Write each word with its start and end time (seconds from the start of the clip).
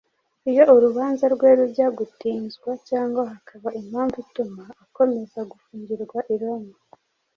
Iyo 0.49 0.63
urubanza 0.75 1.25
rwe 1.33 1.49
rujya 1.59 1.87
gutinzwa 1.97 2.71
cyangwa 2.89 3.21
hakaba 3.31 3.67
impamvu 3.81 4.15
ituma 4.25 4.63
akomeza 4.83 5.39
gufungirwa 5.51 6.19
i 6.33 6.35
Roma 6.41 6.75